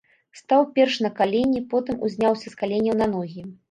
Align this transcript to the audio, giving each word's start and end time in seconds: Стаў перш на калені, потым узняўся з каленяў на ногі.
Стаў 0.39 0.65
перш 0.79 0.97
на 1.07 1.13
калені, 1.21 1.63
потым 1.77 2.03
узняўся 2.11 2.47
з 2.59 2.63
каленяў 2.67 2.95
на 3.07 3.15
ногі. 3.17 3.51